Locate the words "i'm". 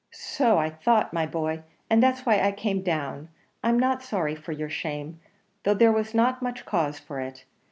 3.63-3.77